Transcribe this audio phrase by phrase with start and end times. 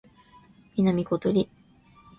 [0.77, 1.47] 南ことり